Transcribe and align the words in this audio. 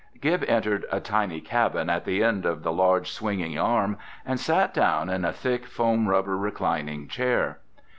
Gib 0.19 0.43
entered 0.47 0.87
a 0.91 0.99
tiny 0.99 1.39
cabin 1.41 1.87
at 1.87 2.05
the 2.05 2.23
end 2.23 2.43
of 2.43 2.63
the 2.63 2.71
large 2.71 3.11
swinging 3.11 3.59
arm 3.59 3.99
and 4.25 4.39
sat 4.39 4.73
down 4.73 5.09
in 5.11 5.23
a 5.23 5.31
thick 5.31 5.67
foam 5.67 6.07
rubber 6.07 6.35
reclining 6.37 7.07
chair. 7.07 7.59